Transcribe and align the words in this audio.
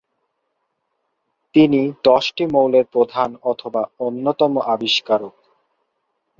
তিনি 1.55 1.81
দশটি 2.03 2.43
মৌলের 2.45 2.85
প্রধান 2.85 3.29
অথবা 3.43 3.81
অন্যতম 3.99 4.53
আবিষ্কারক। 4.67 5.35